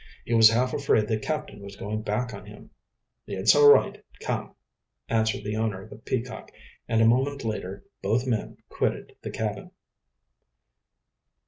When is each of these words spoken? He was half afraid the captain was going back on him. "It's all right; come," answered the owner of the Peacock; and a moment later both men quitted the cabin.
He 0.25 0.33
was 0.33 0.49
half 0.49 0.73
afraid 0.73 1.07
the 1.07 1.19
captain 1.19 1.61
was 1.61 1.75
going 1.75 2.01
back 2.01 2.33
on 2.33 2.47
him. 2.47 2.71
"It's 3.27 3.55
all 3.55 3.71
right; 3.71 4.03
come," 4.19 4.55
answered 5.09 5.43
the 5.43 5.55
owner 5.55 5.83
of 5.83 5.91
the 5.91 5.97
Peacock; 5.97 6.51
and 6.87 7.03
a 7.03 7.07
moment 7.07 7.43
later 7.45 7.85
both 8.01 8.25
men 8.25 8.57
quitted 8.67 9.15
the 9.21 9.29
cabin. 9.29 9.69